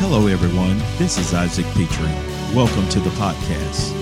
Hello, 0.00 0.28
everyone. 0.28 0.78
This 0.96 1.18
is 1.18 1.34
Isaac 1.34 1.66
Pitre. 1.74 2.06
Welcome 2.54 2.88
to 2.90 3.00
the 3.00 3.10
podcast. 3.10 3.92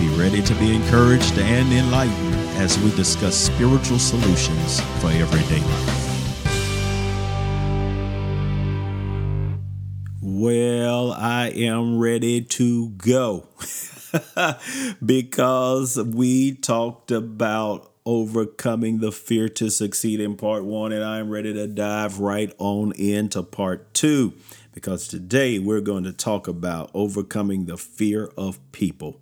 Be 0.00 0.08
ready 0.18 0.40
to 0.40 0.54
be 0.54 0.74
encouraged 0.74 1.38
and 1.38 1.70
enlightened 1.70 2.34
as 2.56 2.78
we 2.78 2.90
discuss 2.96 3.36
spiritual 3.36 3.98
solutions 3.98 4.80
for 5.02 5.08
everyday 5.08 5.60
life. 5.60 6.08
Well, 10.22 11.12
I 11.12 11.48
am 11.54 11.98
ready 11.98 12.40
to 12.40 12.88
go 12.88 13.46
because 15.04 15.98
we 16.02 16.54
talked 16.54 17.10
about 17.10 17.92
overcoming 18.06 19.00
the 19.00 19.12
fear 19.12 19.50
to 19.50 19.70
succeed 19.70 20.18
in 20.18 20.36
part 20.36 20.64
one, 20.64 20.92
and 20.92 21.04
I'm 21.04 21.28
ready 21.28 21.52
to 21.52 21.66
dive 21.66 22.20
right 22.20 22.54
on 22.58 22.92
into 22.92 23.42
part 23.42 23.92
two 23.92 24.32
because 24.72 25.06
today 25.08 25.58
we're 25.58 25.80
going 25.80 26.04
to 26.04 26.12
talk 26.12 26.48
about 26.48 26.90
overcoming 26.94 27.66
the 27.66 27.76
fear 27.76 28.30
of 28.36 28.58
people. 28.72 29.20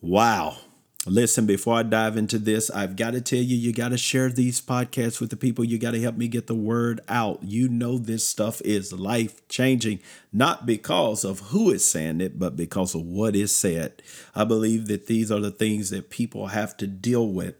Wow. 0.00 0.58
Listen, 1.06 1.44
before 1.44 1.74
I 1.74 1.82
dive 1.82 2.16
into 2.16 2.38
this, 2.38 2.70
I've 2.70 2.96
got 2.96 3.10
to 3.10 3.20
tell 3.20 3.40
you, 3.40 3.56
you 3.56 3.74
got 3.74 3.90
to 3.90 3.98
share 3.98 4.30
these 4.30 4.62
podcasts 4.62 5.20
with 5.20 5.28
the 5.28 5.36
people. 5.36 5.62
You 5.62 5.76
got 5.76 5.90
to 5.90 6.00
help 6.00 6.16
me 6.16 6.28
get 6.28 6.46
the 6.46 6.54
word 6.54 7.02
out. 7.08 7.42
You 7.42 7.68
know, 7.68 7.98
this 7.98 8.26
stuff 8.26 8.62
is 8.62 8.90
life 8.90 9.46
changing, 9.48 10.00
not 10.32 10.64
because 10.64 11.22
of 11.22 11.40
who 11.40 11.70
is 11.70 11.86
saying 11.86 12.22
it, 12.22 12.38
but 12.38 12.56
because 12.56 12.94
of 12.94 13.02
what 13.02 13.36
is 13.36 13.54
said. 13.54 14.02
I 14.34 14.44
believe 14.44 14.86
that 14.86 15.06
these 15.06 15.30
are 15.30 15.40
the 15.40 15.50
things 15.50 15.90
that 15.90 16.08
people 16.08 16.48
have 16.48 16.74
to 16.78 16.86
deal 16.86 17.28
with 17.28 17.56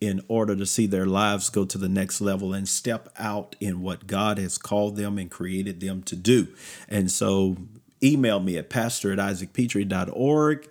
in 0.00 0.22
order 0.28 0.56
to 0.56 0.64
see 0.64 0.86
their 0.86 1.06
lives 1.06 1.50
go 1.50 1.66
to 1.66 1.78
the 1.78 1.88
next 1.90 2.22
level 2.22 2.54
and 2.54 2.66
step 2.66 3.10
out 3.18 3.56
in 3.60 3.82
what 3.82 4.06
God 4.06 4.38
has 4.38 4.56
called 4.56 4.96
them 4.96 5.18
and 5.18 5.30
created 5.30 5.80
them 5.80 6.02
to 6.04 6.16
do. 6.16 6.48
And 6.88 7.10
so 7.10 7.56
email 8.02 8.40
me 8.40 8.56
at 8.56 8.70
pastor 8.70 9.12
at 9.12 9.18
isaacpitre.org 9.18 10.68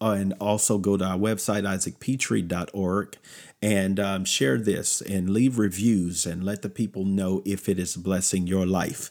and 0.00 0.34
also 0.40 0.78
go 0.78 0.96
to 0.96 1.04
our 1.04 1.18
website, 1.18 1.62
isaacpitre.org, 1.62 3.16
and 3.62 3.98
um, 3.98 4.24
share 4.24 4.58
this 4.58 5.00
and 5.00 5.30
leave 5.30 5.58
reviews 5.58 6.26
and 6.26 6.44
let 6.44 6.62
the 6.62 6.68
people 6.68 7.04
know 7.04 7.42
if 7.44 7.68
it 7.68 7.78
is 7.78 7.96
blessing 7.96 8.46
your 8.46 8.66
life. 8.66 9.10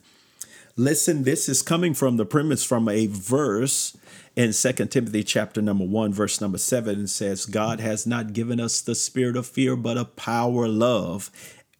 Listen, 0.77 1.23
this 1.23 1.47
is 1.47 1.61
coming 1.61 1.94
from 1.94 2.17
the 2.17 2.25
premise 2.25 2.64
from 2.64 2.89
a 2.89 3.08
verse 3.08 3.95
in 4.36 4.52
Second 4.52 4.89
Timothy 4.89 5.23
chapter 5.23 5.61
number 5.61 5.86
1 5.86 6.11
verse 6.11 6.42
number 6.42 6.58
7 6.58 7.08
says 7.08 7.45
God 7.45 7.80
has 7.80 8.05
not 8.05 8.33
given 8.33 8.59
us 8.59 8.81
the 8.81 8.95
spirit 8.95 9.38
of 9.38 9.47
fear 9.47 9.77
but 9.77 9.97
a 9.97 10.03
power 10.03 10.67
love 10.67 11.31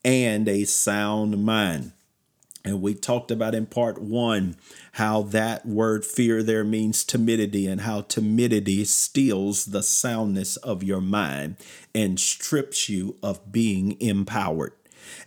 and 0.06 0.48
a 0.48 0.64
sound 0.64 1.44
mind. 1.44 1.92
And 2.66 2.82
we 2.82 2.96
talked 2.96 3.30
about 3.30 3.54
in 3.54 3.68
part 3.68 4.02
1 4.02 4.58
how 4.94 5.22
that 5.22 5.68
word 5.68 6.04
fear 6.04 6.42
there 6.42 6.64
means 6.64 7.04
timidity 7.04 7.68
and 7.68 7.82
how 7.82 8.02
timidity 8.02 8.84
steals 8.86 9.66
the 9.66 9.84
soundness 9.84 10.58
of 10.58 10.82
your 10.82 11.02
mind 11.02 11.58
and 11.94 12.20
strips 12.20 12.90
you 12.90 13.18
of 13.22 13.52
being 13.52 14.02
empowered. 14.02 14.74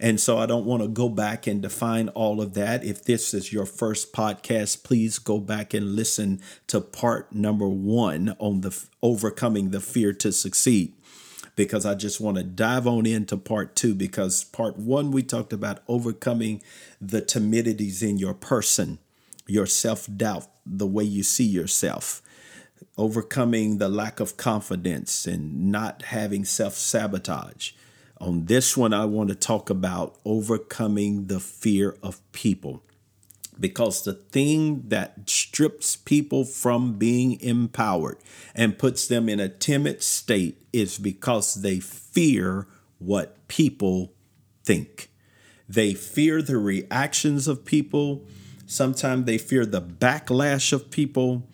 And 0.01 0.21
so 0.21 0.39
I 0.39 0.47
don't 0.47 0.67
want 0.67 0.83
to 0.83 0.89
go 0.89 1.09
back 1.09 1.47
and 1.47 1.63
define 1.63 2.09
all 2.09 2.41
of 2.41 2.55
that. 2.55 2.83
If 2.85 3.05
this 3.05 3.33
is 3.33 3.53
your 3.53 3.67
first 3.67 4.13
podcast, 4.13 4.83
please 4.83 5.21
go 5.21 5.39
back 5.39 5.73
and 5.73 5.95
listen 5.95 6.41
to 6.67 6.81
part 6.81 7.33
number 7.33 7.69
one 7.69 8.35
on 8.41 8.63
the 8.63 8.77
overcoming 9.01 9.71
the 9.71 9.81
fear 9.81 10.13
to 10.15 10.33
succeed. 10.33 10.95
Because 11.59 11.85
I 11.85 11.95
just 11.95 12.21
want 12.21 12.37
to 12.39 12.43
dive 12.45 12.87
on 12.87 13.05
into 13.05 13.37
part 13.37 13.77
two. 13.77 13.95
Because 13.95 14.45
part 14.45 14.79
one, 14.79 15.11
we 15.11 15.23
talked 15.23 15.53
about 15.53 15.83
overcoming 15.89 16.63
the 17.01 17.21
timidities 17.21 18.03
in 18.03 18.17
your 18.17 18.35
person, 18.35 18.99
your 19.47 19.67
self 19.67 20.09
doubt, 20.17 20.47
the 20.65 20.87
way 20.87 21.05
you 21.05 21.23
see 21.23 21.45
yourself 21.45 22.23
overcoming 22.97 23.79
the 23.79 23.89
lack 23.89 24.19
of 24.19 24.37
confidence 24.37 25.25
and 25.25 25.71
not 25.71 26.03
having 26.03 26.45
self 26.45 26.75
sabotage, 26.75 27.73
on 28.21 28.47
this 28.47 28.77
one, 28.77 28.93
I 28.93 29.05
want 29.05 29.29
to 29.29 29.35
talk 29.35 29.71
about 29.71 30.17
overcoming 30.25 31.27
the 31.27 31.39
fear 31.39 31.97
of 32.03 32.21
people. 32.33 32.83
Because 33.61 34.05
the 34.05 34.15
thing 34.15 34.89
that 34.89 35.29
strips 35.29 35.97
people 35.97 36.45
from 36.45 36.95
being 36.95 37.41
empowered 37.41 38.19
and 38.55 38.79
puts 38.79 39.09
them 39.09 39.29
in 39.29 39.41
a 39.41 39.49
timid 39.49 40.03
state 40.03 40.65
is 40.73 40.99
because 40.99 41.55
they 41.55 41.81
fear 41.81 42.67
what 42.99 43.49
people 43.49 44.13
think. 44.65 45.11
They 45.69 45.95
fear 45.95 46.41
the 46.41 46.59
reactions 46.59 47.49
of 47.49 47.65
people. 47.65 48.25
Sometimes 48.67 49.27
they 49.27 49.39
fear 49.39 49.67
the 49.67 49.83
backlash 49.83 50.73
of 50.73 50.91
people 50.91 51.47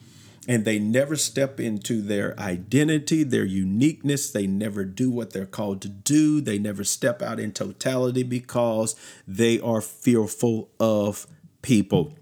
and 0.47 0.65
they 0.65 0.79
never 0.79 1.17
step 1.17 1.59
into 1.59 2.03
their 2.03 2.39
identity, 2.39 3.23
their 3.23 3.45
uniqueness. 3.45 4.31
They 4.31 4.47
never 4.47 4.85
do 4.85 5.11
what 5.11 5.33
they're 5.33 5.47
called 5.47 5.81
to 5.83 5.89
do. 5.89 6.41
They 6.41 6.59
never 6.59 6.85
step 6.85 7.23
out 7.23 7.41
in 7.41 7.53
totality 7.53 8.23
because 8.23 8.95
they 9.27 9.59
are 9.61 9.81
fearful 9.81 10.71
of 10.79 11.27
people. 11.65 12.15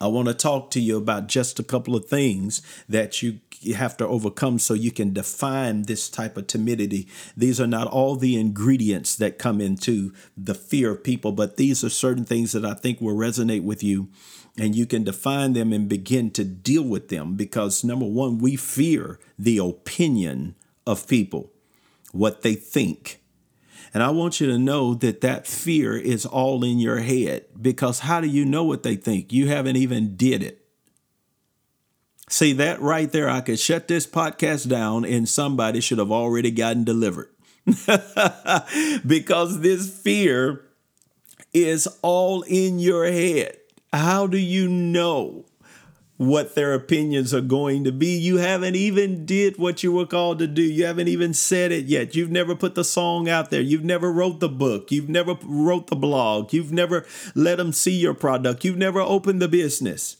I 0.00 0.06
want 0.06 0.28
to 0.28 0.34
talk 0.34 0.70
to 0.70 0.80
you 0.80 0.96
about 0.96 1.26
just 1.26 1.58
a 1.58 1.64
couple 1.64 1.94
of 1.94 2.06
things 2.06 2.62
that 2.88 3.22
you 3.22 3.40
have 3.74 3.96
to 3.96 4.06
overcome 4.06 4.58
so 4.58 4.72
you 4.74 4.90
can 4.90 5.12
define 5.12 5.82
this 5.82 6.08
type 6.08 6.36
of 6.36 6.46
timidity. 6.46 7.08
These 7.36 7.60
are 7.60 7.66
not 7.66 7.88
all 7.88 8.16
the 8.16 8.38
ingredients 8.38 9.16
that 9.16 9.38
come 9.38 9.60
into 9.60 10.12
the 10.36 10.54
fear 10.54 10.92
of 10.92 11.04
people, 11.04 11.32
but 11.32 11.56
these 11.56 11.84
are 11.84 11.90
certain 11.90 12.24
things 12.24 12.52
that 12.52 12.64
I 12.64 12.74
think 12.74 13.00
will 13.00 13.14
resonate 13.14 13.64
with 13.64 13.82
you 13.82 14.08
and 14.58 14.76
you 14.76 14.86
can 14.86 15.02
define 15.02 15.54
them 15.54 15.72
and 15.72 15.88
begin 15.88 16.30
to 16.32 16.44
deal 16.44 16.84
with 16.84 17.08
them 17.08 17.34
because 17.34 17.84
number 17.84 18.06
one, 18.06 18.38
we 18.38 18.56
fear 18.56 19.18
the 19.38 19.58
opinion 19.58 20.54
of 20.86 21.08
people, 21.08 21.50
what 22.12 22.42
they 22.42 22.54
think. 22.54 23.21
And 23.94 24.02
I 24.02 24.10
want 24.10 24.40
you 24.40 24.46
to 24.48 24.58
know 24.58 24.94
that 24.94 25.20
that 25.20 25.46
fear 25.46 25.96
is 25.96 26.26
all 26.26 26.64
in 26.64 26.78
your 26.78 26.98
head 26.98 27.46
because 27.60 28.00
how 28.00 28.20
do 28.20 28.26
you 28.26 28.44
know 28.44 28.64
what 28.64 28.82
they 28.82 28.96
think? 28.96 29.32
You 29.32 29.48
haven't 29.48 29.76
even 29.76 30.16
did 30.16 30.42
it. 30.42 30.64
See 32.28 32.52
that 32.54 32.80
right 32.80 33.10
there, 33.12 33.28
I 33.28 33.42
could 33.42 33.58
shut 33.58 33.88
this 33.88 34.06
podcast 34.06 34.68
down 34.68 35.04
and 35.04 35.28
somebody 35.28 35.80
should 35.80 35.98
have 35.98 36.12
already 36.12 36.50
gotten 36.50 36.84
delivered. 36.84 37.28
because 39.06 39.60
this 39.60 40.00
fear 40.02 40.64
is 41.52 41.86
all 42.00 42.42
in 42.42 42.78
your 42.78 43.04
head. 43.06 43.58
How 43.92 44.26
do 44.26 44.38
you 44.38 44.68
know 44.68 45.44
what 46.28 46.54
their 46.54 46.74
opinions 46.74 47.32
are 47.32 47.40
going 47.40 47.84
to 47.84 47.92
be? 47.92 48.16
You 48.16 48.38
haven't 48.38 48.76
even 48.76 49.26
did 49.26 49.58
what 49.58 49.82
you 49.82 49.92
were 49.92 50.06
called 50.06 50.38
to 50.40 50.46
do. 50.46 50.62
You 50.62 50.86
haven't 50.86 51.08
even 51.08 51.34
said 51.34 51.72
it 51.72 51.86
yet. 51.86 52.14
You've 52.14 52.30
never 52.30 52.54
put 52.54 52.74
the 52.74 52.84
song 52.84 53.28
out 53.28 53.50
there. 53.50 53.60
You've 53.60 53.84
never 53.84 54.12
wrote 54.12 54.40
the 54.40 54.48
book. 54.48 54.90
You've 54.90 55.08
never 55.08 55.36
wrote 55.42 55.88
the 55.88 55.96
blog. 55.96 56.52
You've 56.52 56.72
never 56.72 57.06
let 57.34 57.56
them 57.56 57.72
see 57.72 57.92
your 57.92 58.14
product. 58.14 58.64
You've 58.64 58.76
never 58.76 59.00
opened 59.00 59.40
the 59.40 59.48
business. 59.48 60.18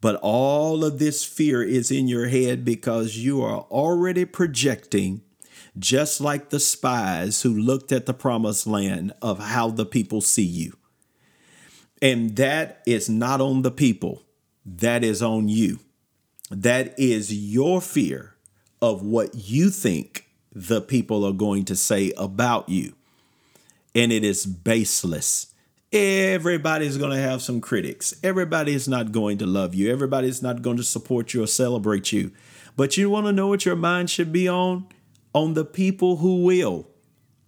But 0.00 0.18
all 0.22 0.84
of 0.84 0.98
this 0.98 1.24
fear 1.24 1.62
is 1.62 1.90
in 1.90 2.06
your 2.06 2.28
head 2.28 2.64
because 2.64 3.16
you 3.16 3.42
are 3.42 3.60
already 3.70 4.24
projecting 4.24 5.22
just 5.78 6.20
like 6.20 6.50
the 6.50 6.60
spies 6.60 7.42
who 7.42 7.52
looked 7.52 7.92
at 7.92 8.06
the 8.06 8.14
promised 8.14 8.66
land 8.66 9.12
of 9.20 9.38
how 9.38 9.70
the 9.70 9.86
people 9.86 10.20
see 10.20 10.42
you. 10.42 10.76
And 12.02 12.36
that 12.36 12.82
is 12.86 13.08
not 13.08 13.40
on 13.40 13.62
the 13.62 13.70
people, 13.70 14.25
that 14.66 15.04
is 15.04 15.22
on 15.22 15.48
you. 15.48 15.78
That 16.50 16.98
is 16.98 17.32
your 17.32 17.80
fear 17.80 18.34
of 18.82 19.02
what 19.02 19.30
you 19.34 19.70
think 19.70 20.28
the 20.52 20.80
people 20.80 21.24
are 21.24 21.32
going 21.32 21.64
to 21.66 21.76
say 21.76 22.12
about 22.16 22.68
you. 22.68 22.94
And 23.94 24.12
it 24.12 24.24
is 24.24 24.44
baseless. 24.44 25.54
Everybody's 25.92 26.98
going 26.98 27.12
to 27.12 27.22
have 27.22 27.40
some 27.42 27.60
critics. 27.60 28.14
Everybody 28.22 28.74
is 28.74 28.88
not 28.88 29.12
going 29.12 29.38
to 29.38 29.46
love 29.46 29.74
you. 29.74 29.90
Everybody's 29.90 30.42
not 30.42 30.62
going 30.62 30.76
to 30.76 30.82
support 30.82 31.32
you 31.32 31.42
or 31.42 31.46
celebrate 31.46 32.12
you. 32.12 32.32
But 32.76 32.96
you 32.96 33.08
want 33.08 33.26
to 33.26 33.32
know 33.32 33.46
what 33.46 33.64
your 33.64 33.76
mind 33.76 34.10
should 34.10 34.32
be 34.32 34.48
on? 34.48 34.86
On 35.32 35.54
the 35.54 35.64
people 35.64 36.16
who 36.16 36.44
will 36.44 36.88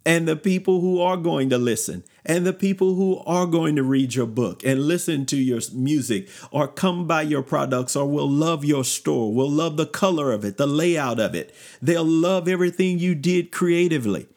and 0.05 0.27
the 0.27 0.35
people 0.35 0.81
who 0.81 1.01
are 1.01 1.17
going 1.17 1.49
to 1.49 1.57
listen 1.57 2.03
and 2.29 2.45
the 2.45 2.53
people 2.53 2.93
who 2.93 3.17
are 3.25 3.47
going 3.47 3.75
to 3.75 3.81
read 3.81 4.13
your 4.13 4.27
book 4.27 4.63
and 4.63 4.87
listen 4.87 5.25
to 5.25 5.35
your 5.35 5.59
music 5.73 6.29
or 6.51 6.67
come 6.67 7.07
by 7.07 7.23
your 7.23 7.41
products 7.41 7.95
or 7.95 8.05
will 8.07 8.29
love 8.29 8.63
your 8.63 8.83
store, 8.83 9.33
will 9.33 9.49
love 9.49 9.77
the 9.77 9.87
color 9.87 10.31
of 10.31 10.45
it, 10.45 10.57
the 10.57 10.67
layout 10.67 11.19
of 11.19 11.33
it. 11.33 11.53
They'll 11.81 12.05
love 12.05 12.47
everything 12.47 12.99
you 12.99 13.15
did 13.15 13.51
creatively. 13.51 14.27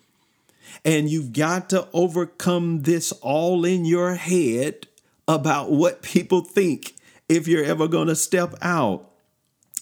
And 0.87 1.11
you've 1.11 1.35
got 1.35 1.69
to 1.69 1.87
overcome 1.93 2.83
this 2.83 3.13
all 3.21 3.67
in 3.67 3.85
your 3.85 4.15
head 4.15 4.87
about 5.29 5.71
what 5.71 6.01
people 6.01 6.41
think 6.41 6.95
if 7.29 7.47
you're 7.47 7.65
ever 7.65 7.89
going 7.89 8.09
to 8.09 8.17
step 8.17 8.55
out. 8.63 9.11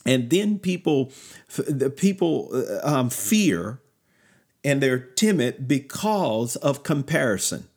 And 0.05 0.31
then 0.31 0.59
people, 0.59 1.13
the 1.57 1.91
people 1.91 2.51
uh, 2.53 2.81
um, 2.83 3.09
fear 3.09 3.81
and 4.65 4.83
they're 4.83 4.99
timid 4.99 5.69
because 5.69 6.57
of 6.57 6.83
comparison. 6.83 7.69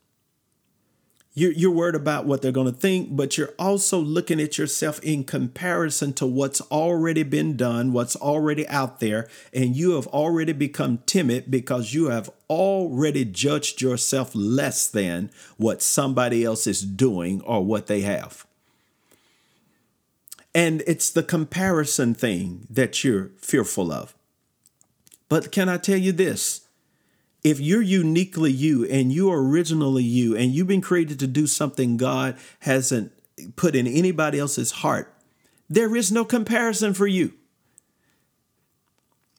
You're, 1.36 1.52
you're 1.52 1.72
worried 1.72 1.96
about 1.96 2.26
what 2.26 2.42
they're 2.42 2.52
going 2.52 2.72
to 2.72 2.80
think, 2.80 3.16
but 3.16 3.38
you're 3.38 3.54
also 3.58 3.98
looking 3.98 4.40
at 4.40 4.58
yourself 4.58 5.00
in 5.02 5.24
comparison 5.24 6.14
to 6.14 6.28
what's 6.28 6.62
already 6.62 7.24
been 7.24 7.58
done, 7.58 7.92
what's 7.92 8.16
already 8.16 8.68
out 8.68 9.00
there, 9.00 9.28
and 9.52 9.76
you 9.76 9.92
have 9.96 10.06
already 10.08 10.54
become 10.54 11.00
timid 11.08 11.50
because 11.50 11.94
you 11.94 12.10
have 12.10 12.30
already 12.50 13.26
judged 13.26 13.82
yourself 13.82 14.32
less 14.36 14.88
than 14.88 15.32
what 15.58 15.82
somebody 15.82 16.44
else 16.44 16.68
is 16.68 16.82
doing 16.82 17.42
or 17.42 17.66
what 17.66 17.88
they 17.88 18.02
have. 18.02 18.46
And 20.54 20.84
it's 20.86 21.10
the 21.10 21.24
comparison 21.24 22.14
thing 22.14 22.68
that 22.70 23.04
you're 23.04 23.32
fearful 23.40 23.92
of. 23.92 24.14
But 25.30 25.52
can 25.52 25.68
I 25.68 25.78
tell 25.78 25.98
you 25.98 26.12
this? 26.12 26.63
If 27.44 27.60
you're 27.60 27.82
uniquely 27.82 28.52
you 28.52 28.86
and 28.86 29.12
you're 29.12 29.42
originally 29.42 30.04
you 30.04 30.36
and 30.36 30.54
you've 30.54 30.68
been 30.68 30.82
created 30.82 31.20
to 31.20 31.28
do 31.28 31.46
something 31.46 31.98
God 31.98 32.38
hasn't 32.60 33.12
put 33.56 33.76
in 33.76 33.86
anybody 33.88 34.40
else's 34.40 34.72
heart, 34.72 35.14
there 35.70 35.96
is 35.96 36.12
no 36.12 36.24
comparison 36.24 36.94
for 36.94 37.08
you. 37.08 37.34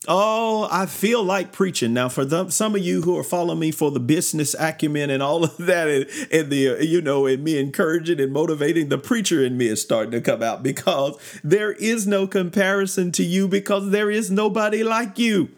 Oh, 0.06 0.68
I 0.70 0.84
feel 0.84 1.22
like 1.22 1.52
preaching 1.52 1.94
now. 1.94 2.10
For 2.10 2.26
the, 2.26 2.50
some 2.50 2.74
of 2.74 2.82
you 2.82 3.02
who 3.02 3.16
are 3.16 3.24
following 3.24 3.58
me 3.58 3.70
for 3.70 3.90
the 3.90 4.00
business 4.00 4.54
acumen 4.58 5.08
and 5.08 5.22
all 5.22 5.44
of 5.44 5.56
that, 5.56 5.88
and, 5.88 6.06
and 6.30 6.50
the 6.50 6.84
you 6.84 7.00
know, 7.00 7.24
and 7.24 7.42
me 7.42 7.58
encouraging 7.58 8.20
and 8.20 8.30
motivating, 8.30 8.90
the 8.90 8.98
preacher 8.98 9.42
in 9.42 9.56
me 9.56 9.68
is 9.68 9.80
starting 9.80 10.10
to 10.10 10.20
come 10.20 10.42
out 10.42 10.62
because 10.62 11.18
there 11.42 11.72
is 11.72 12.06
no 12.06 12.26
comparison 12.26 13.12
to 13.12 13.24
you 13.24 13.48
because 13.48 13.90
there 13.90 14.10
is 14.10 14.30
nobody 14.30 14.84
like 14.84 15.18
you. 15.18 15.48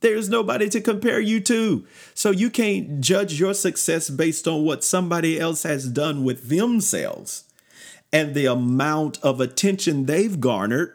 There's 0.00 0.28
nobody 0.28 0.68
to 0.70 0.80
compare 0.80 1.20
you 1.20 1.40
to. 1.40 1.86
So 2.14 2.30
you 2.30 2.50
can't 2.50 3.00
judge 3.00 3.38
your 3.38 3.54
success 3.54 4.10
based 4.10 4.46
on 4.46 4.64
what 4.64 4.84
somebody 4.84 5.40
else 5.40 5.64
has 5.64 5.88
done 5.88 6.24
with 6.24 6.48
themselves 6.48 7.44
and 8.12 8.34
the 8.34 8.46
amount 8.46 9.18
of 9.22 9.40
attention 9.40 10.06
they've 10.06 10.40
garnered 10.40 10.94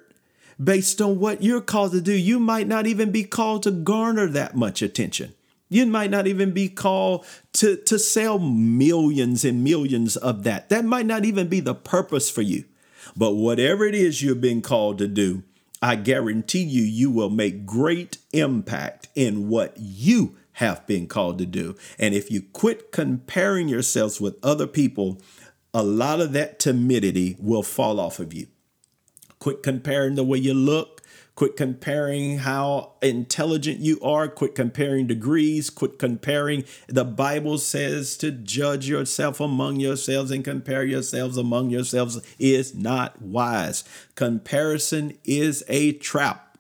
based 0.62 1.02
on 1.02 1.20
what 1.20 1.44
you're 1.44 1.62
called 1.62 1.92
to 1.92 2.02
do. 2.02 2.14
You 2.14 2.40
might 2.40 2.68
not 2.68 2.88
even 2.88 3.12
be 3.12 3.24
called 3.24 3.64
to 3.64 3.72
garner 3.72 4.28
that 4.28 4.56
much 4.56 4.82
attention. 4.82 5.34
You 5.70 5.86
might 5.88 6.12
not 6.12 6.28
even 6.28 6.52
be 6.52 6.70
called 6.70 7.26
to, 7.54 7.78
to 7.78 7.98
sell 7.98 8.38
millions 8.38 9.44
and 9.44 9.64
millions 9.64 10.16
of 10.16 10.44
that. 10.44 10.70
That 10.70 10.86
might 10.86 11.08
not 11.08 11.26
even 11.26 11.48
be 11.48 11.60
the 11.60 11.74
purpose 11.74 12.30
for 12.30 12.42
you. 12.42 12.66
But 13.16 13.34
whatever 13.34 13.86
it 13.86 13.96
is 13.96 14.22
you're 14.22 14.36
being 14.36 14.62
called 14.62 15.00
to 15.00 15.08
do, 15.08 15.44
I 15.84 15.98
guarantee 15.98 16.64
you, 16.64 16.82
you 16.82 17.12
will 17.12 17.30
make 17.30 17.66
great 17.66 18.18
impact 18.32 19.10
in 19.16 19.50
what 19.50 19.74
you 19.76 20.38
have 20.54 20.88
been 20.88 21.08
called 21.08 21.40
to 21.40 21.46
do. 21.46 21.76
And 22.00 22.14
if 22.14 22.32
you 22.32 22.42
quit 22.42 22.94
comparing 22.94 23.68
yourselves 23.68 24.22
with 24.22 24.38
other 24.42 24.66
people, 24.66 25.22
a 25.74 25.84
lot 25.84 26.22
of 26.22 26.32
that 26.32 26.58
timidity 26.58 27.36
will 27.38 27.64
fall 27.64 28.00
off 28.00 28.20
of 28.20 28.34
you. 28.34 28.48
Quit 29.40 29.62
comparing 29.62 30.16
the 30.16 30.24
way 30.24 30.38
you 30.38 30.54
look, 30.54 30.93
Quit 31.36 31.58
comparing 31.58 32.40
how 32.40 32.94
intelligent 33.02 33.80
you 33.80 34.00
are. 34.02 34.28
Quit 34.28 34.54
comparing 34.54 35.08
degrees. 35.08 35.72
Quit 35.72 35.98
comparing. 35.98 36.64
The 36.88 37.06
Bible 37.06 37.58
says 37.58 38.16
to 38.18 38.32
judge 38.32 38.88
yourself 38.88 39.40
among 39.40 39.80
yourselves 39.80 40.30
and 40.30 40.44
compare 40.44 40.84
yourselves 40.84 41.36
among 41.36 41.72
yourselves 41.72 42.22
is 42.38 42.76
not 42.76 43.20
wise. 43.22 43.84
Comparison 44.14 45.18
is 45.24 45.64
a 45.68 45.94
trap. 45.94 46.58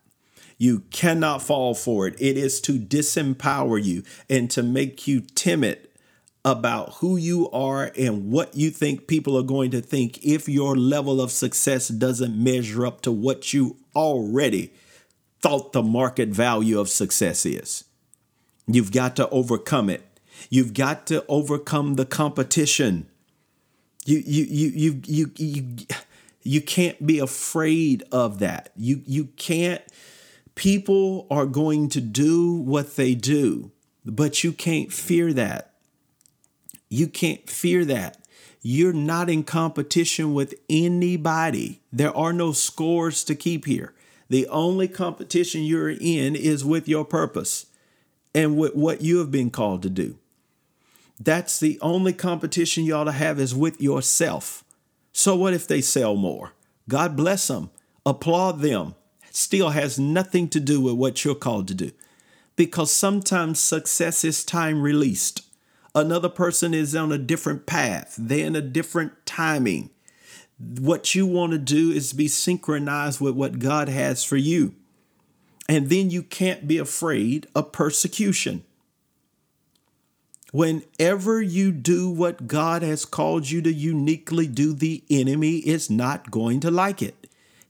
You 0.57 0.79
cannot 0.89 1.43
fall 1.43 1.75
for 1.75 2.07
it. 2.07 2.15
It 2.19 2.37
is 2.37 2.59
to 2.61 2.79
disempower 2.79 3.83
you 3.83 4.03
and 4.29 4.49
to 4.51 4.63
make 4.63 5.07
you 5.07 5.21
timid 5.21 5.87
about 6.45 6.95
who 6.95 7.15
you 7.15 7.49
are 7.51 7.91
and 7.97 8.29
what 8.29 8.55
you 8.55 8.69
think 8.69 9.07
people 9.07 9.37
are 9.37 9.43
going 9.43 9.71
to 9.71 9.81
think 9.81 10.23
if 10.25 10.49
your 10.49 10.75
level 10.75 11.21
of 11.21 11.31
success 11.31 11.87
doesn't 11.87 12.41
measure 12.41 12.85
up 12.85 13.01
to 13.01 13.11
what 13.11 13.53
you 13.53 13.77
already 13.95 14.73
thought 15.41 15.71
the 15.71 15.81
market 15.81 16.29
value 16.29 16.79
of 16.79 16.89
success 16.89 17.45
is. 17.45 17.85
You've 18.67 18.91
got 18.91 19.15
to 19.17 19.29
overcome 19.29 19.89
it. 19.89 20.03
You've 20.49 20.73
got 20.73 21.07
to 21.07 21.25
overcome 21.27 21.95
the 21.95 22.05
competition. 22.05 23.07
You 24.05 24.21
you 24.25 24.43
you 24.43 24.71
you 24.73 25.01
you 25.05 25.31
you, 25.37 25.75
you 26.43 26.61
can't 26.61 27.05
be 27.05 27.19
afraid 27.19 28.03
of 28.11 28.39
that. 28.39 28.71
You 28.75 29.01
you 29.05 29.25
can't 29.37 29.81
people 30.55 31.25
are 31.31 31.45
going 31.45 31.89
to 31.89 32.01
do 32.01 32.53
what 32.53 32.95
they 32.95 33.15
do, 33.15 33.71
but 34.05 34.43
you 34.43 34.51
can't 34.51 34.91
fear 34.91 35.31
that 35.33 35.72
you 36.93 37.07
can't 37.07 37.49
fear 37.49 37.83
that. 37.85 38.19
You're 38.61 38.93
not 38.93 39.27
in 39.27 39.43
competition 39.43 40.33
with 40.35 40.53
anybody. 40.69 41.81
There 41.91 42.15
are 42.15 42.31
no 42.31 42.51
scores 42.51 43.23
to 43.23 43.35
keep 43.35 43.65
here. 43.65 43.93
The 44.29 44.47
only 44.47 44.87
competition 44.87 45.63
you're 45.63 45.89
in 45.89 46.35
is 46.35 46.63
with 46.63 46.87
your 46.87 47.03
purpose 47.03 47.65
and 48.35 48.57
with 48.57 48.75
what 48.75 49.01
you 49.01 49.17
have 49.17 49.31
been 49.31 49.49
called 49.49 49.81
to 49.81 49.89
do. 49.89 50.19
That's 51.19 51.59
the 51.59 51.79
only 51.81 52.13
competition 52.13 52.85
you 52.85 52.93
ought 52.93 53.05
to 53.05 53.11
have 53.11 53.39
is 53.39 53.55
with 53.55 53.81
yourself. 53.81 54.63
So, 55.11 55.35
what 55.35 55.53
if 55.53 55.67
they 55.67 55.81
sell 55.81 56.15
more? 56.15 56.53
God 56.87 57.15
bless 57.15 57.47
them, 57.47 57.71
applaud 58.05 58.59
them. 58.59 58.93
Still 59.31 59.71
has 59.71 59.97
nothing 59.97 60.47
to 60.49 60.59
do 60.59 60.79
with 60.79 60.93
what 60.93 61.25
you're 61.25 61.33
called 61.33 61.67
to 61.69 61.73
do 61.73 61.91
because 62.55 62.91
sometimes 62.91 63.59
success 63.59 64.23
is 64.23 64.45
time 64.45 64.81
released. 64.81 65.41
Another 65.95 66.29
person 66.29 66.73
is 66.73 66.95
on 66.95 67.11
a 67.11 67.17
different 67.17 67.65
path, 67.65 68.15
they're 68.17 68.47
in 68.47 68.55
a 68.55 68.61
different 68.61 69.25
timing. 69.25 69.89
What 70.59 71.13
you 71.13 71.25
want 71.25 71.51
to 71.51 71.57
do 71.57 71.91
is 71.91 72.13
be 72.13 72.27
synchronized 72.27 73.19
with 73.19 73.35
what 73.35 73.59
God 73.59 73.89
has 73.89 74.23
for 74.23 74.37
you. 74.37 74.75
And 75.67 75.89
then 75.89 76.09
you 76.09 76.23
can't 76.23 76.67
be 76.67 76.77
afraid 76.77 77.47
of 77.55 77.71
persecution. 77.71 78.63
Whenever 80.51 81.41
you 81.41 81.71
do 81.71 82.09
what 82.09 82.47
God 82.47 82.83
has 82.83 83.05
called 83.05 83.49
you 83.49 83.61
to 83.63 83.73
uniquely 83.73 84.47
do, 84.47 84.73
the 84.73 85.03
enemy 85.09 85.57
is 85.57 85.89
not 85.89 86.29
going 86.29 86.59
to 86.59 86.69
like 86.69 87.01
it. 87.01 87.22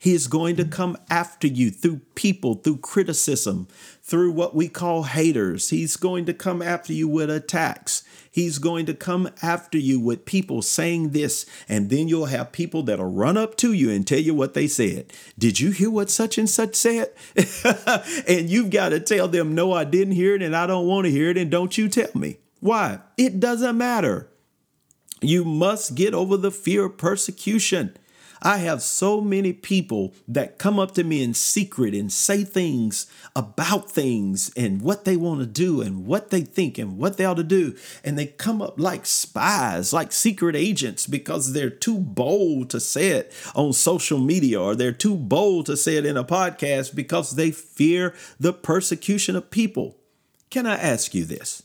He 0.04 0.14
is 0.14 0.28
going 0.28 0.58
to 0.58 0.66
come 0.66 0.98
after 1.10 1.48
you 1.48 1.72
through 1.72 2.02
people, 2.14 2.56
through 2.56 2.80
criticism, 2.80 3.70
through 4.02 4.34
what 4.34 4.54
we 4.54 4.68
call 4.68 5.04
haters. 5.04 5.70
He's 5.70 5.96
going 5.96 6.26
to 6.26 6.34
come 6.34 6.62
after 6.62 6.92
you 6.92 7.08
with 7.08 7.30
attacks. 7.30 8.04
He's 8.30 8.58
going 8.58 8.86
to 8.88 8.94
come 8.94 9.30
after 9.42 9.78
you 9.78 10.02
with 10.02 10.26
people 10.26 10.62
saying 10.62 11.12
this, 11.12 11.46
and 11.70 11.90
then 11.90 12.10
you'll 12.10 12.26
have 12.26 12.52
people 12.52 12.84
that'll 12.84 13.10
run 13.10 13.38
up 13.38 13.56
to 13.60 13.72
you 13.72 13.92
and 13.92 14.06
tell 14.06 14.20
you 14.20 14.34
what 14.34 14.56
they 14.56 14.68
said. 14.68 15.14
Did 15.40 15.62
you 15.62 15.72
hear 15.72 15.90
what 15.90 16.10
such 16.10 16.38
and 16.38 16.50
such 16.50 16.76
said? 16.76 17.14
and 18.28 18.50
you've 18.50 18.72
got 18.72 18.90
to 18.90 19.00
tell 19.00 19.30
them, 19.30 19.56
no, 19.56 19.72
I 19.72 19.86
didn't 19.86 20.16
hear 20.16 20.36
it, 20.36 20.42
and 20.42 20.54
I 20.54 20.68
don't 20.68 20.86
want 20.86 21.06
to 21.06 21.12
hear 21.12 21.30
it, 21.30 21.38
and 21.38 21.50
don't 21.50 21.78
you 21.78 21.88
tell 21.88 22.12
me. 22.14 22.40
Why? 22.60 23.00
It 23.18 23.40
doesn't 23.40 23.78
matter. 23.78 24.28
You 25.22 25.46
must 25.46 25.96
get 25.96 26.14
over 26.14 26.36
the 26.36 26.52
fear 26.52 26.88
of 26.88 26.98
persecution. 26.98 27.96
I 28.46 28.58
have 28.58 28.82
so 28.82 29.22
many 29.22 29.54
people 29.54 30.14
that 30.28 30.60
come 30.60 30.78
up 30.78 30.94
to 30.96 31.06
me 31.06 31.24
in 31.24 31.34
secret 31.34 31.96
and 31.96 32.12
say 32.12 32.44
things 32.44 33.08
about 33.38 33.90
things 33.90 34.52
and 34.58 34.82
what 34.82 35.06
they 35.06 35.16
want 35.16 35.40
to 35.40 35.46
do 35.46 35.82
and 35.82 36.06
what 36.06 36.30
they 36.30 36.42
think 36.42 36.78
and 36.78 36.98
what 36.98 37.16
they 37.16 37.24
ought 37.24 37.36
to 37.36 37.44
do. 37.44 37.76
And 38.04 38.20
they 38.20 38.26
come 38.26 38.62
up 38.62 38.78
like 38.78 39.06
spies, 39.06 39.94
like 39.94 40.12
secret 40.12 40.58
agents, 40.58 41.08
because 41.08 41.54
they're 41.54 41.70
too 41.70 41.98
bold 41.98 42.70
to 42.72 42.82
say 42.82 43.12
it 43.12 43.32
on 43.56 43.72
social 43.72 44.20
media 44.20 44.60
or 44.60 44.76
they're 44.76 44.92
too 44.92 45.16
bold 45.16 45.66
to 45.68 45.78
say 45.78 45.96
it 45.96 46.06
in 46.06 46.18
a 46.18 46.26
podcast 46.26 46.94
because 46.94 47.38
they 47.38 47.50
fear 47.50 48.14
the 48.42 48.52
persecution 48.52 49.38
of 49.38 49.52
people. 49.52 49.98
Can 50.50 50.68
I 50.68 50.76
ask 50.76 51.16
you 51.16 51.24
this? 51.24 51.64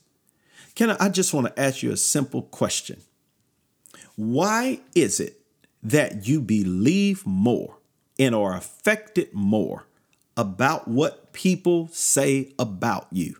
Can 0.76 0.90
I, 0.90 0.96
I 1.00 1.08
just 1.08 1.34
want 1.34 1.48
to 1.48 1.60
ask 1.60 1.82
you 1.82 1.90
a 1.90 1.96
simple 1.96 2.42
question. 2.42 3.00
Why 4.14 4.80
is 4.94 5.18
it 5.18 5.37
that 5.88 6.28
you 6.28 6.38
believe 6.38 7.26
more 7.26 7.78
and 8.18 8.34
are 8.34 8.54
affected 8.54 9.32
more 9.32 9.86
about 10.36 10.86
what 10.86 11.32
people 11.32 11.88
say 11.92 12.52
about 12.58 13.06
you 13.10 13.36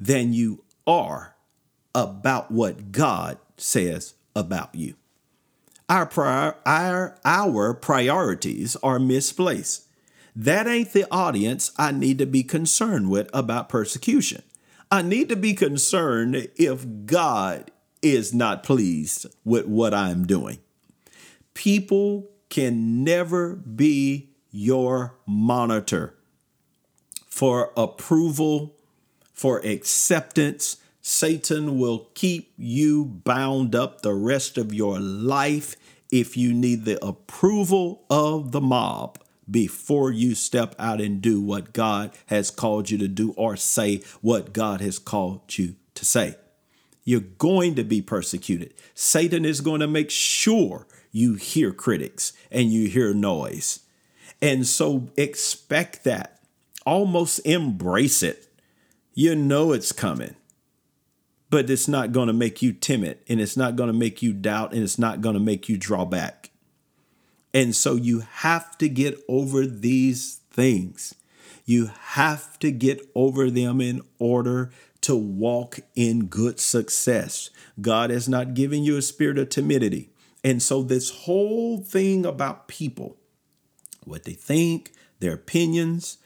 than 0.00 0.32
you 0.32 0.64
are 0.88 1.36
about 1.94 2.50
what 2.50 2.90
God 2.90 3.38
says 3.56 4.14
about 4.34 4.74
you. 4.74 4.94
Our, 5.88 6.06
prior, 6.06 6.56
our, 6.66 7.16
our 7.24 7.74
priorities 7.74 8.76
are 8.82 8.98
misplaced. 8.98 9.86
That 10.34 10.66
ain't 10.66 10.92
the 10.92 11.06
audience 11.12 11.70
I 11.78 11.92
need 11.92 12.18
to 12.18 12.26
be 12.26 12.42
concerned 12.42 13.08
with 13.08 13.30
about 13.32 13.68
persecution. 13.68 14.42
I 14.90 15.02
need 15.02 15.28
to 15.28 15.36
be 15.36 15.54
concerned 15.54 16.48
if 16.56 16.84
God 17.06 17.70
is 18.02 18.34
not 18.34 18.64
pleased 18.64 19.26
with 19.44 19.66
what 19.66 19.94
I'm 19.94 20.26
doing 20.26 20.58
people 21.58 22.30
can 22.50 23.02
never 23.02 23.56
be 23.56 24.30
your 24.52 25.16
monitor 25.26 26.14
for 27.26 27.72
approval, 27.76 28.76
for 29.32 29.58
acceptance. 29.66 30.76
Satan 31.02 31.76
will 31.76 32.10
keep 32.14 32.52
you 32.56 33.04
bound 33.04 33.74
up 33.74 34.02
the 34.02 34.14
rest 34.14 34.56
of 34.56 34.72
your 34.72 35.00
life 35.00 35.74
if 36.12 36.36
you 36.36 36.54
need 36.54 36.84
the 36.84 37.04
approval 37.04 38.04
of 38.08 38.52
the 38.52 38.60
mob 38.60 39.18
before 39.50 40.12
you 40.12 40.36
step 40.36 40.76
out 40.78 41.00
and 41.00 41.20
do 41.20 41.40
what 41.40 41.72
God 41.72 42.12
has 42.26 42.52
called 42.52 42.88
you 42.88 42.98
to 42.98 43.08
do 43.08 43.32
or 43.32 43.56
say 43.56 44.02
what 44.20 44.52
God 44.52 44.80
has 44.80 45.00
called 45.00 45.58
you 45.58 45.74
to 45.94 46.04
say. 46.04 46.36
You're 47.02 47.20
going 47.20 47.74
to 47.74 47.84
be 47.84 48.00
persecuted. 48.00 48.74
Satan 48.94 49.44
is 49.44 49.60
going 49.60 49.80
to 49.80 49.88
make 49.88 50.10
sure 50.10 50.86
you 51.10 51.34
hear 51.34 51.72
critics 51.72 52.32
and 52.50 52.72
you 52.72 52.88
hear 52.88 53.14
noise. 53.14 53.80
And 54.40 54.66
so 54.66 55.08
expect 55.16 56.04
that. 56.04 56.40
Almost 56.86 57.40
embrace 57.40 58.22
it. 58.22 58.48
You 59.14 59.34
know 59.34 59.72
it's 59.72 59.92
coming 59.92 60.36
but 61.50 61.70
it's 61.70 61.88
not 61.88 62.12
going 62.12 62.26
to 62.26 62.32
make 62.32 62.62
you 62.62 62.72
timid 62.72 63.18
and 63.28 63.40
it's 63.40 63.56
not 63.56 63.76
going 63.76 63.88
to 63.88 63.94
make 63.94 64.22
you 64.22 64.32
doubt 64.32 64.72
and 64.72 64.82
it's 64.82 64.98
not 64.98 65.20
going 65.20 65.34
to 65.34 65.40
make 65.40 65.68
you 65.68 65.76
draw 65.76 66.04
back. 66.04 66.50
And 67.54 67.74
so 67.74 67.94
you 67.94 68.20
have 68.20 68.76
to 68.78 68.88
get 68.88 69.18
over 69.28 69.66
these 69.66 70.40
things. 70.50 71.14
You 71.64 71.90
have 72.00 72.58
to 72.60 72.70
get 72.70 73.00
over 73.14 73.50
them 73.50 73.80
in 73.80 74.02
order 74.18 74.70
to 75.02 75.16
walk 75.16 75.80
in 75.94 76.26
good 76.26 76.60
success. 76.60 77.50
God 77.80 78.10
has 78.10 78.28
not 78.28 78.54
given 78.54 78.84
you 78.84 78.96
a 78.96 79.02
spirit 79.02 79.38
of 79.38 79.48
timidity. 79.48 80.10
And 80.48 80.62
so, 80.62 80.82
this 80.82 81.10
whole 81.10 81.76
thing 81.76 82.24
about 82.24 82.68
people, 82.68 83.18
what 84.04 84.24
they 84.24 84.32
think, 84.32 84.92
their 85.20 85.34
opinions, 85.34 86.16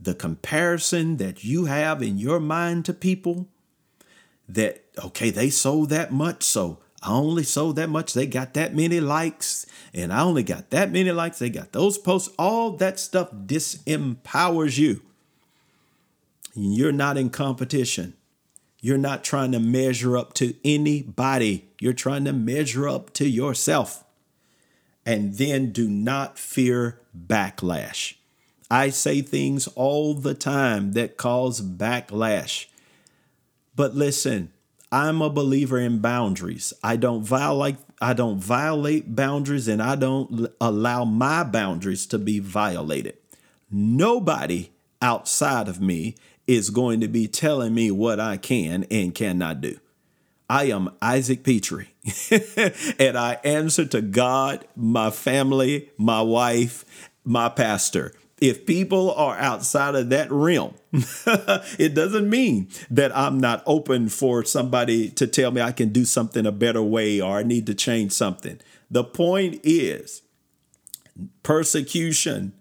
the 0.00 0.14
comparison 0.14 1.18
that 1.18 1.44
you 1.44 1.66
have 1.66 2.02
in 2.02 2.18
your 2.18 2.40
mind 2.40 2.86
to 2.86 2.92
people, 2.92 3.46
that, 4.48 4.82
okay, 5.04 5.30
they 5.30 5.48
sold 5.48 5.90
that 5.90 6.12
much, 6.12 6.42
so 6.42 6.80
I 7.04 7.12
only 7.12 7.44
sold 7.44 7.76
that 7.76 7.88
much. 7.88 8.14
They 8.14 8.26
got 8.26 8.54
that 8.54 8.74
many 8.74 8.98
likes, 8.98 9.64
and 9.94 10.12
I 10.12 10.22
only 10.22 10.42
got 10.42 10.70
that 10.70 10.90
many 10.90 11.12
likes. 11.12 11.38
They 11.38 11.48
got 11.48 11.70
those 11.70 11.98
posts. 11.98 12.34
All 12.36 12.72
that 12.78 12.98
stuff 12.98 13.30
disempowers 13.30 14.76
you. 14.76 15.02
You're 16.52 16.90
not 16.90 17.16
in 17.16 17.30
competition. 17.30 18.14
You're 18.80 18.98
not 18.98 19.24
trying 19.24 19.52
to 19.52 19.60
measure 19.60 20.16
up 20.16 20.34
to 20.34 20.54
anybody. 20.64 21.68
You're 21.80 21.92
trying 21.92 22.24
to 22.26 22.32
measure 22.32 22.88
up 22.88 23.12
to 23.14 23.28
yourself. 23.28 24.04
And 25.04 25.34
then 25.34 25.72
do 25.72 25.88
not 25.88 26.38
fear 26.38 27.00
backlash. 27.16 28.14
I 28.70 28.90
say 28.90 29.22
things 29.22 29.66
all 29.68 30.14
the 30.14 30.34
time 30.34 30.92
that 30.92 31.16
cause 31.16 31.60
backlash. 31.60 32.66
But 33.74 33.94
listen, 33.94 34.52
I'm 34.92 35.22
a 35.22 35.30
believer 35.30 35.78
in 35.78 36.00
boundaries. 36.00 36.72
I 36.82 36.96
don't 36.96 37.22
violate 37.22 37.76
I 38.00 38.12
don't 38.12 38.38
violate 38.38 39.16
boundaries 39.16 39.66
and 39.66 39.82
I 39.82 39.96
don't 39.96 40.48
allow 40.60 41.04
my 41.04 41.42
boundaries 41.42 42.06
to 42.06 42.18
be 42.18 42.38
violated. 42.38 43.16
Nobody 43.70 44.70
outside 45.00 45.68
of 45.68 45.80
me 45.80 46.16
is 46.46 46.70
going 46.70 47.00
to 47.00 47.08
be 47.08 47.28
telling 47.28 47.74
me 47.74 47.90
what 47.90 48.18
I 48.18 48.36
can 48.36 48.84
and 48.90 49.14
cannot 49.14 49.60
do. 49.60 49.78
I 50.50 50.64
am 50.64 50.90
Isaac 51.02 51.44
Pitre 51.44 51.88
and 52.98 53.18
I 53.18 53.38
answer 53.44 53.84
to 53.84 54.00
God, 54.00 54.66
my 54.74 55.10
family, 55.10 55.90
my 55.98 56.22
wife, 56.22 57.10
my 57.22 57.50
pastor 57.50 58.14
if 58.40 58.66
people 58.66 59.12
are 59.12 59.36
outside 59.36 59.94
of 59.94 60.10
that 60.10 60.30
realm, 60.30 60.74
it 60.92 61.94
doesn't 61.94 62.30
mean 62.30 62.68
that 62.90 63.16
I'm 63.16 63.38
not 63.38 63.62
open 63.66 64.08
for 64.08 64.44
somebody 64.44 65.10
to 65.10 65.26
tell 65.26 65.50
me 65.50 65.60
I 65.60 65.72
can 65.72 65.90
do 65.90 66.04
something 66.04 66.46
a 66.46 66.52
better 66.52 66.82
way 66.82 67.20
or 67.20 67.38
I 67.38 67.42
need 67.42 67.66
to 67.66 67.74
change 67.74 68.12
something. 68.12 68.60
The 68.90 69.04
point 69.04 69.60
is, 69.64 70.22
persecution 71.42 72.52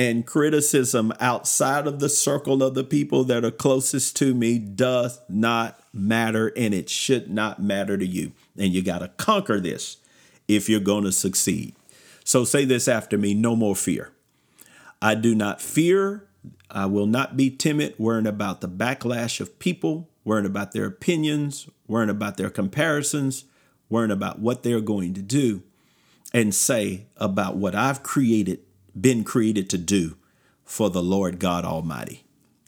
and 0.00 0.24
criticism 0.24 1.12
outside 1.20 1.86
of 1.86 2.00
the 2.00 2.08
circle 2.08 2.62
of 2.62 2.72
the 2.72 2.82
people 2.82 3.22
that 3.22 3.44
are 3.44 3.50
closest 3.50 4.16
to 4.16 4.32
me 4.32 4.58
does 4.58 5.20
not 5.28 5.78
matter 5.92 6.50
and 6.56 6.72
it 6.72 6.88
should 6.88 7.30
not 7.30 7.62
matter 7.62 7.98
to 7.98 8.06
you. 8.06 8.32
And 8.56 8.72
you 8.72 8.82
got 8.82 9.00
to 9.00 9.08
conquer 9.08 9.60
this 9.60 9.98
if 10.48 10.70
you're 10.70 10.80
going 10.80 11.04
to 11.04 11.12
succeed. 11.12 11.76
So 12.24 12.44
say 12.44 12.64
this 12.64 12.88
after 12.88 13.18
me 13.18 13.34
no 13.34 13.54
more 13.54 13.76
fear. 13.76 14.10
I 15.02 15.16
do 15.16 15.34
not 15.34 15.60
fear. 15.60 16.26
I 16.70 16.86
will 16.86 17.06
not 17.06 17.36
be 17.36 17.50
timid, 17.50 17.94
worrying 17.98 18.26
about 18.26 18.62
the 18.62 18.68
backlash 18.70 19.38
of 19.38 19.58
people, 19.58 20.08
worrying 20.24 20.46
about 20.46 20.72
their 20.72 20.86
opinions, 20.86 21.68
worrying 21.86 22.08
about 22.08 22.38
their 22.38 22.48
comparisons, 22.48 23.44
worrying 23.90 24.10
about 24.10 24.38
what 24.38 24.62
they're 24.62 24.80
going 24.80 25.12
to 25.12 25.22
do, 25.22 25.62
and 26.32 26.54
say 26.54 27.04
about 27.18 27.56
what 27.56 27.74
I've 27.74 28.02
created, 28.02 28.60
been 28.98 29.24
created 29.24 29.68
to 29.70 29.78
do 29.78 30.16
for 30.64 30.90
the 30.90 31.02
Lord 31.02 31.38
God 31.38 31.64
Almighty. 31.64 32.24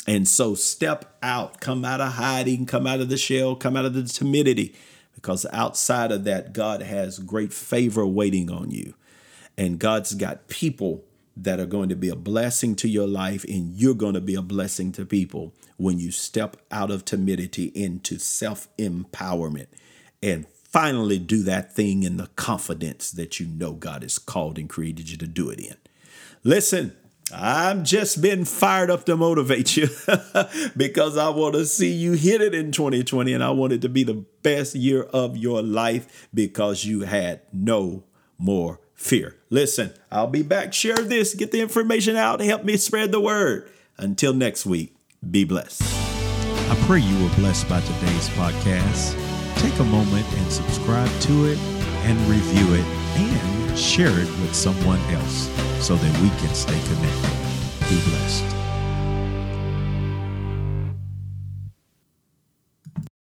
And 0.07 0.27
so 0.27 0.55
step 0.55 1.17
out, 1.23 1.61
come 1.61 1.85
out 1.85 2.01
of 2.01 2.15
hiding, 2.15 2.67
come 2.67 2.87
out 2.87 3.01
of 3.01 3.09
the 3.09 3.17
shell, 3.17 3.55
come 3.55 3.77
out 3.77 3.85
of 3.85 3.95
the 3.95 4.03
timidity, 4.03 4.75
because 5.15 5.47
outside 5.53 6.11
of 6.11 6.25
that, 6.25 6.53
God 6.53 6.83
has 6.83 7.21
great 7.21 7.53
favor 7.53 8.05
waiting 8.05 8.51
on 8.51 8.71
you. 8.71 8.95
And 9.57 9.79
God's 9.79 10.15
got 10.15 10.49
people 10.49 11.05
that 11.37 11.61
are 11.61 11.67
going 11.67 11.89
to 11.89 11.97
be 11.97 12.09
a 12.09 12.17
blessing 12.17 12.75
to 12.77 12.89
your 12.89 13.07
life, 13.07 13.45
and 13.45 13.75
you're 13.75 13.95
going 13.95 14.15
to 14.15 14.21
be 14.21 14.35
a 14.35 14.43
blessing 14.43 14.93
to 14.93 15.07
people 15.07 15.55
when 15.77 15.99
you 15.99 16.11
step 16.11 16.57
out 16.71 16.91
of 16.91 17.05
timidity 17.05 17.67
into 17.67 18.19
self 18.19 18.69
empowerment 18.77 19.67
and 20.23 20.47
finally 20.49 21.19
do 21.19 21.43
that 21.43 21.75
thing 21.75 22.03
in 22.03 22.17
the 22.17 22.29
confidence 22.29 23.11
that 23.11 23.39
you 23.39 23.47
know 23.47 23.73
God 23.73 24.03
has 24.03 24.19
called 24.19 24.59
and 24.59 24.69
created 24.69 25.11
you 25.11 25.17
to 25.19 25.27
do 25.27 25.51
it 25.51 25.61
in. 25.61 25.77
Listen, 26.45 26.97
I'm 27.33 27.85
just 27.85 28.21
been 28.21 28.45
fired 28.45 28.91
up 28.91 29.05
to 29.05 29.17
motivate 29.17 29.77
you 29.77 29.89
because 30.77 31.17
I 31.17 31.29
want 31.29 31.55
to 31.55 31.65
see 31.67 31.93
you 31.93 32.13
hit 32.13 32.41
it 32.41 32.55
in 32.55 32.73
2020 32.73 33.33
and 33.33 33.45
I 33.45 33.51
want 33.51 33.73
it 33.73 33.81
to 33.83 33.89
be 33.89 34.03
the 34.03 34.25
best 34.43 34.75
year 34.75 35.05
of 35.05 35.37
your 35.37 35.63
life 35.63 36.29
because 36.35 36.85
you 36.85 37.03
had 37.03 37.43
no 37.53 38.03
more 38.39 38.81
fear. 38.95 39.37
Listen, 39.51 39.93
I'll 40.11 40.27
be 40.27 40.43
back. 40.43 40.75
Share 40.75 40.97
this, 40.97 41.35
get 41.35 41.53
the 41.53 41.61
information 41.61 42.17
out, 42.17 42.41
help 42.41 42.65
me 42.65 42.77
spread 42.77 43.13
the 43.13 43.21
word. 43.21 43.71
Until 43.97 44.35
next 44.35 44.67
week, 44.67 44.97
be 45.31 45.45
blessed. 45.45 45.83
I 45.83 46.77
pray 46.87 47.01
you 47.01 47.23
were 47.23 47.35
blessed 47.37 47.69
by 47.69 47.81
today's 47.81 48.29
podcast. 48.31 49.15
Take 49.61 49.79
a 49.79 49.85
moment 49.85 50.27
and 50.33 50.51
subscribe 50.51 51.11
to 51.21 51.47
it 51.47 51.59
and 51.59 52.19
review 52.29 52.75
it 52.75 53.03
share 53.77 54.11
it 54.11 54.29
with 54.41 54.55
someone 54.55 55.01
else 55.11 55.49
so 55.85 55.97
that 55.97 56.21
we 56.21 56.29
can 56.41 56.55
stay 56.55 56.79
connected. 56.89 57.89
Be 57.89 58.01
blessed. 58.11 58.62